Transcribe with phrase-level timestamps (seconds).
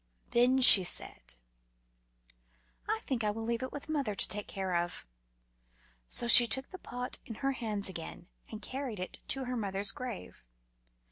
[0.31, 1.35] Then she said
[2.87, 5.05] "I think I will leave it with mother to take care of."
[6.07, 9.91] So she took the pot in her hands again and carried it to her mother's
[9.91, 10.43] grave.